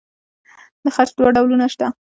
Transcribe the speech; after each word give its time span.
د 0.83 0.85
خج 0.95 1.09
دوه 1.17 1.29
ډولونه 1.35 1.65
شته. 1.73 1.87